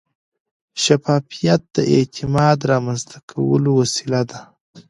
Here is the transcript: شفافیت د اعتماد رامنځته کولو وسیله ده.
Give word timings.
شفافیت 0.83 1.61
د 1.75 1.77
اعتماد 1.93 2.57
رامنځته 2.71 3.17
کولو 3.31 3.69
وسیله 3.81 4.21
ده. 4.31 4.39